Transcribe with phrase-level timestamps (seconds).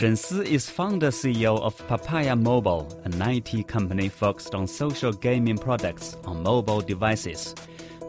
[0.00, 5.58] Shen Si is founder CEO of Papaya Mobile, an IT company focused on social gaming
[5.58, 7.54] products on mobile devices.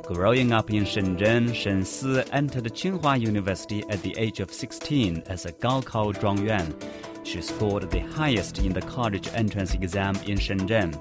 [0.04, 5.46] Growing up in Shenzhen, Shen Si entered Tsinghua University at the age of 16 as
[5.46, 6.74] a Gaokao Zhuangyuan.
[7.26, 10.96] She scored the highest in the college entrance exam in Shenzhen.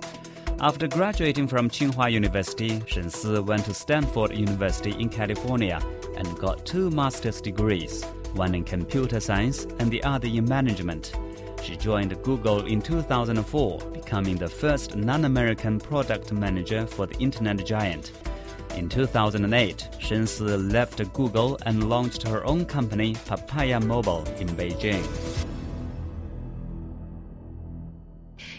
[0.58, 5.80] After graduating from Tsinghua University, Shen Si went to Stanford University in California
[6.16, 8.04] and got two master's degrees,
[8.34, 11.12] one in computer science and the other in management.
[11.62, 17.64] She joined Google in 2004, becoming the first non American product manager for the internet
[17.66, 18.12] giant.
[18.76, 25.04] In 2008, Shen Si left Google and launched her own company, Papaya Mobile, in Beijing.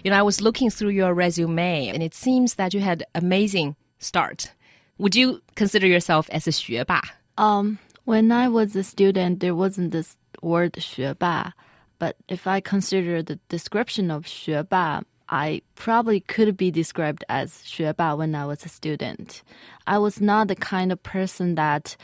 [0.04, 3.76] You know, I was looking through your resume and it seems that you had amazing
[4.00, 4.52] start.
[4.98, 7.02] Would you consider yourself as a 学霸?
[7.38, 11.53] Um, when I was a student, there wasn't this word 学霸.
[11.99, 18.15] But if I consider the description of 学霸, I probably could be described as 学霸
[18.15, 19.43] when I was a student.
[19.87, 21.97] I was not the kind of person that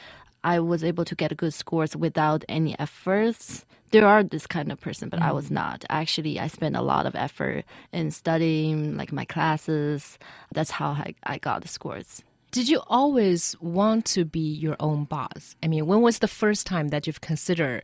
[0.43, 4.81] I was able to get good scores without any efforts there are this kind of
[4.81, 5.23] person, but mm.
[5.23, 5.85] I was not.
[5.89, 10.19] Actually, I spent a lot of effort in studying, like my classes.
[10.53, 12.23] That's how I, I got the scores.
[12.51, 15.57] Did you always want to be your own boss?
[15.63, 17.83] I mean, when was the first time that you've considered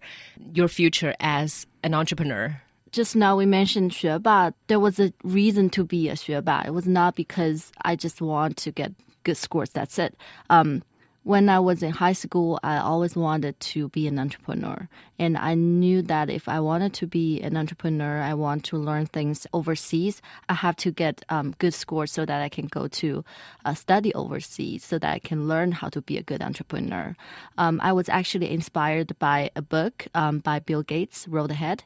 [0.53, 2.61] your future as an entrepreneur?
[2.93, 4.53] Just now we mentioned 学霸.
[4.67, 6.65] There was a reason to be a 学霸.
[6.67, 8.93] It was not because I just want to get
[9.25, 9.71] good scores.
[9.71, 10.15] That's it.
[10.51, 10.83] Um,
[11.24, 14.90] when I was in high school, I always wanted to be an entrepreneur.
[15.18, 19.06] And I knew that if I wanted to be an entrepreneur, I want to learn
[19.06, 20.22] things overseas.
[20.50, 23.24] I have to get um, good scores so that I can go to
[23.64, 27.16] uh, study overseas so that I can learn how to be a good entrepreneur.
[27.58, 31.86] Um, I was actually inspired by a book um, by Bill Gates, Road Ahead.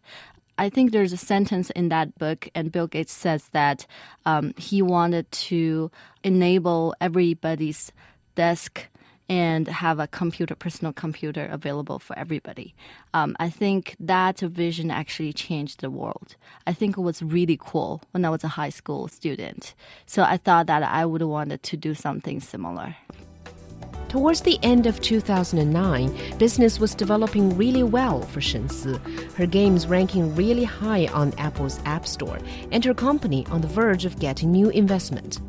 [0.58, 3.86] I think there's a sentence in that book, and Bill Gates says that
[4.26, 5.92] um, he wanted to
[6.24, 7.92] enable everybody's
[8.34, 8.88] desk
[9.30, 12.74] and have a computer, personal computer available for everybody.
[13.14, 16.36] Um, I think that vision actually changed the world.
[16.66, 19.76] I think it was really cool when I was a high school student.
[20.06, 22.96] So I thought that I would want to do something similar.
[24.10, 28.96] Towards the end of 2009, business was developing really well for Shen Si,
[29.36, 32.40] her games ranking really high on Apple's App Store,
[32.72, 35.40] and her company on the verge of getting new investment.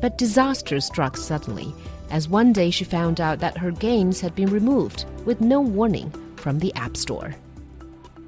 [0.00, 1.72] But disaster struck suddenly
[2.14, 6.08] as one day she found out that her games had been removed with no warning
[6.36, 7.34] from the App Store.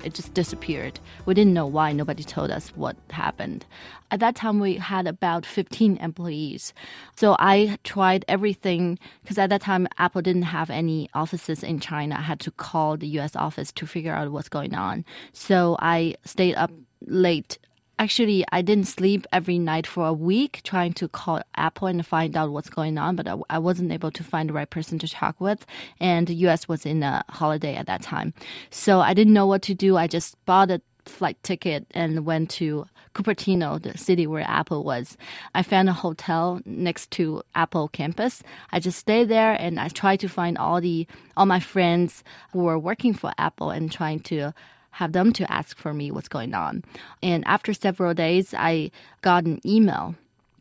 [0.02, 0.98] It just disappeared.
[1.24, 1.92] We didn't know why.
[1.92, 3.64] Nobody told us what happened.
[4.10, 6.74] At that time, we had about 15 employees.
[7.14, 12.16] So I tried everything because at that time, Apple didn't have any offices in China.
[12.16, 15.04] I had to call the US office to figure out what's going on.
[15.32, 16.72] So I stayed up
[17.06, 17.58] late
[17.98, 22.36] actually I didn't sleep every night for a week trying to call Apple and find
[22.36, 25.08] out what's going on, but I, I, wasn't able to find the right person to
[25.08, 25.64] talk with.
[26.00, 28.34] And the US was in a holiday at that time.
[28.70, 29.96] So I didn't know what to do.
[29.96, 35.16] I just bought a flight ticket and went to Cupertino, the city where Apple was.
[35.54, 38.42] I found a hotel next to Apple campus.
[38.72, 42.60] I just stayed there and I tried to find all the all my friends who
[42.60, 44.52] were working for Apple and trying to
[44.96, 46.82] have them to ask for me what's going on.
[47.22, 48.90] And after several days, I
[49.20, 50.14] got an email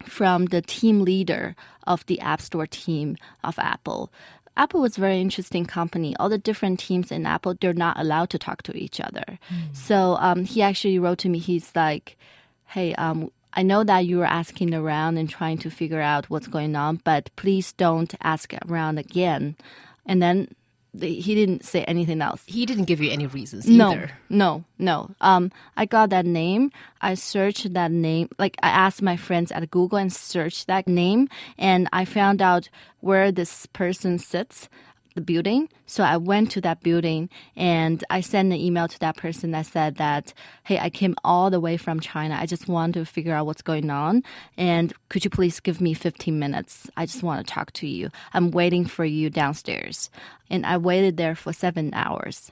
[0.03, 1.56] from the team leader
[1.88, 3.16] of the App Store team
[3.46, 4.12] of Apple.
[4.57, 6.16] Apple was a very interesting company.
[6.18, 9.40] All the different teams in Apple, they're not allowed to talk to each other.
[9.50, 9.73] Mm.
[9.73, 11.40] So um, he actually wrote to me.
[11.40, 12.17] He's like,
[12.66, 16.47] "Hey, um, I know that you were asking around and trying to figure out what's
[16.47, 19.56] going on, but please don't ask around again."
[20.06, 20.56] And then
[21.02, 22.44] he didn't say anything else.
[22.46, 24.12] He didn't give you any reasons no, either.
[24.30, 25.12] No, no.
[25.22, 26.72] Um, I got that name.
[27.02, 28.30] I searched that name.
[28.38, 32.70] Like I asked my friends at Google and searched that name, and I found out
[33.02, 34.70] where this person sits
[35.16, 35.70] the building.
[35.88, 39.66] So I went to that building and I sent an email to that person that
[39.66, 40.34] said that,
[40.64, 42.38] hey, I came all the way from China.
[42.40, 44.23] I just want to figure out what's going on.
[44.58, 46.90] And could you please give me 15 minutes?
[46.97, 48.09] I just want to talk to you.
[48.34, 50.09] I'm waiting for you downstairs.
[50.50, 52.52] And I waited there for seven hours.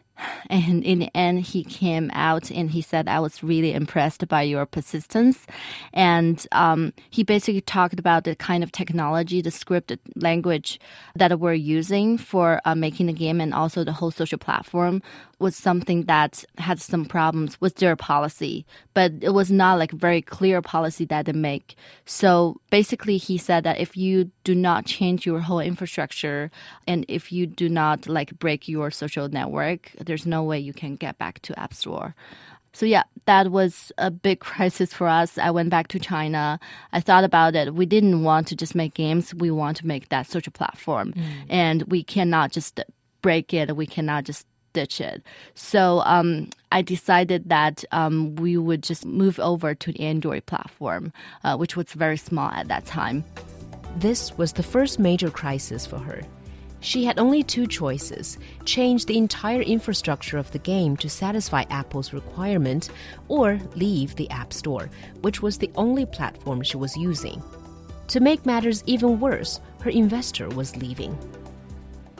[0.50, 4.44] And in the end, he came out and he said, I was really impressed by
[4.44, 5.46] your persistence.
[5.94, 10.80] And um, he basically talked about the kind of technology, the scripted language
[11.16, 15.02] that we're using for uh, making the game and also the whole social platform
[15.44, 20.22] was something that had some problems with their policy, but it was not like very
[20.22, 21.76] clear policy that they make.
[22.06, 26.50] So basically, he said that if you do not change your whole infrastructure
[26.88, 30.96] and if you do not like break your social network, there's no way you can
[30.96, 32.16] get back to App Store.
[32.72, 35.38] So yeah, that was a big crisis for us.
[35.38, 36.60] I went back to China.
[36.92, 37.76] I thought about it.
[37.76, 39.34] We didn't want to just make games.
[39.36, 41.24] We want to make that social platform, mm.
[41.50, 42.80] and we cannot just
[43.22, 43.76] break it.
[43.76, 45.24] We cannot just ditch it.
[45.56, 51.14] So um, I decided that um, we would just move over to the Android platform,
[51.44, 53.24] uh, which was very small at that time.
[53.98, 56.22] This was the first major crisis for her.
[56.80, 62.12] She had only two choices change the entire infrastructure of the game to satisfy Apple's
[62.12, 62.90] requirement,
[63.30, 64.90] or leave the App Store,
[65.22, 67.42] which was the only platform she was using.
[68.08, 71.18] To make matters even worse, her investor was leaving.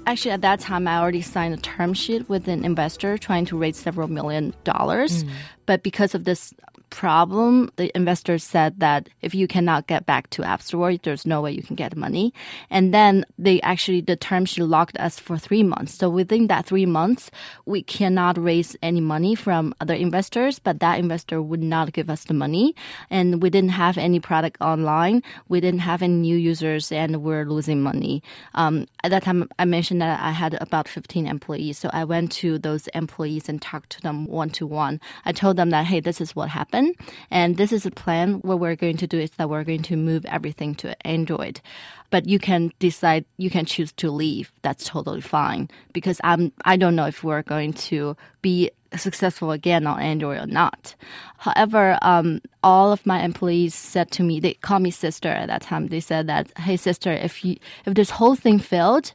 [0.06, 3.58] Actually, at that time, I already signed a term sheet with an investor trying to
[3.58, 5.24] raise several million dollars.
[5.24, 5.30] Mm.
[5.66, 6.54] But because of this
[6.94, 11.42] problem, the investors said that if you cannot get back to App Store, there's no
[11.42, 12.34] way you can get money.
[12.70, 15.96] And then they actually, the term sheet locked us for three months.
[15.96, 17.32] So within that three months,
[17.66, 22.26] we cannot raise any money from other investors, but that investor would not give us
[22.26, 22.76] the money.
[23.10, 25.24] And we didn't have any product online.
[25.50, 28.22] We didn't have any new users and we're losing money.
[28.54, 31.80] Um, at that time, I mentioned that I had about 15 employees.
[31.80, 35.02] So I went to those employees and talked to them one to one.
[35.26, 36.83] I told them that, hey, this is what happened
[37.30, 38.36] and this is a plan.
[38.42, 41.62] What we're going to do is that we're going to move everything to Android.
[42.10, 44.52] But you can decide, you can choose to leave.
[44.62, 49.88] That's totally fine because I'm, I don't know if we're going to be successful again
[49.88, 50.96] on Android or not.
[51.38, 55.64] However, um, all of my employees said to me, they called me sister at that
[55.64, 55.88] time.
[55.88, 59.14] They said that, hey, sister, if you, if this whole thing failed,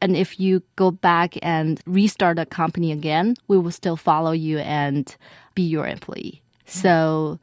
[0.00, 4.58] and if you go back and restart the company again, we will still follow you
[4.58, 5.16] and
[5.54, 6.43] be your employee.
[6.64, 7.38] So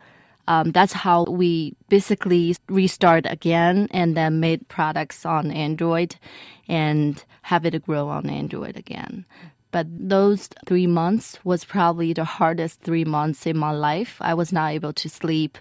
[0.48, 6.16] um, that's how we basically restart again and then made products on Android
[6.68, 9.26] and have it grow on Android again.
[9.72, 14.18] But those three months was probably the hardest three months in my life.
[14.20, 15.58] I was not able to sleep.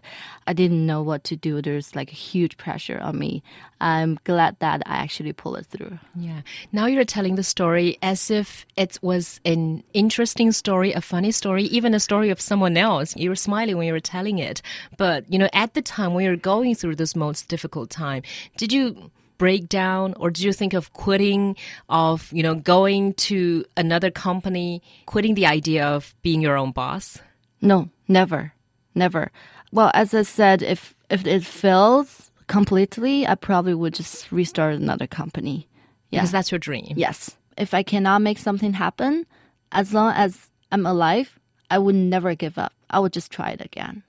[0.47, 1.63] I didn't know what to do.
[1.63, 3.43] There's like a huge pressure on me.
[3.81, 5.99] I'm glad that I actually pulled it through.
[6.15, 6.43] Yeah.
[6.73, 11.65] Now you're telling the story as if it was an interesting story, a funny story,
[11.65, 13.17] even a story of someone else.
[13.17, 14.61] You were smiling when you were telling it.
[14.97, 18.23] But, you know, at the time when you're going through this most difficult time,
[18.57, 19.11] did you
[19.41, 21.57] breakdown or did you think of quitting
[21.89, 27.19] of you know going to another company quitting the idea of being your own boss?
[27.63, 28.53] No never
[28.95, 29.33] never.
[29.73, 35.07] Well as i said if if it fails completely i probably would just restart another
[35.07, 35.67] company.
[36.11, 36.21] Yeah.
[36.21, 36.93] Because that's your dream.
[36.97, 37.35] Yes.
[37.57, 39.25] If i cannot make something happen
[39.73, 41.41] as long as i'm alive
[41.71, 42.75] i would never give up.
[42.91, 44.03] I would just try it again